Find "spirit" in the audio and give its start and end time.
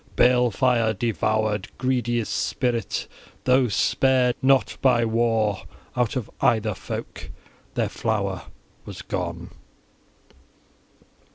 2.33-3.07